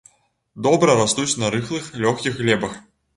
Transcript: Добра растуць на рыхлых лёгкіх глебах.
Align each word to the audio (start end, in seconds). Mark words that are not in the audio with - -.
Добра 0.67 0.95
растуць 0.99 1.39
на 1.43 1.51
рыхлых 1.57 1.91
лёгкіх 2.07 2.41
глебах. 2.41 2.73